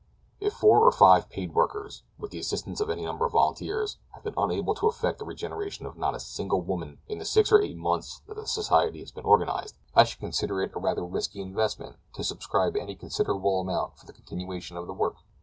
[0.39, 4.23] If four or five paid workers, with the assistance of a number of volunteers, have
[4.23, 7.61] been unable to effect the regeneration of not a single woman in the six or
[7.61, 11.39] eight months that the society has been organized, I should consider it a rather risky
[11.39, 15.17] investment to subscribe any considerable amount for the continuation of the work.